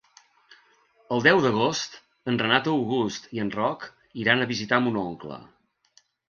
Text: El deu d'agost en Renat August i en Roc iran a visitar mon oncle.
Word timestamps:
El 1.17 1.23
deu 1.27 1.41
d'agost 1.43 1.97
en 2.31 2.39
Renat 2.43 2.69
August 2.71 3.29
i 3.39 3.43
en 3.45 3.53
Roc 3.57 3.87
iran 4.23 4.43
a 4.43 4.49
visitar 4.55 4.81
mon 4.87 4.99
oncle. 5.05 5.39